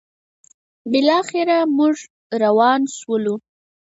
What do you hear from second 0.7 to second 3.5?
بالاخره موږ روان شولو: